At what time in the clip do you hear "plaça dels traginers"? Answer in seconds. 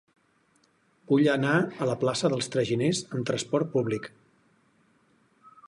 2.03-3.03